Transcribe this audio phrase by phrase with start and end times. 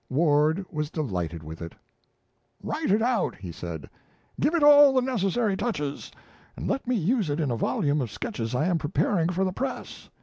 [0.09, 1.75] Ward was delighted with it.
[2.63, 3.87] "Write it out," he said,
[4.39, 6.11] "give it all the necessary touches,
[6.57, 9.53] and let me use it in a volume of sketches I am preparing for the
[9.53, 10.09] press.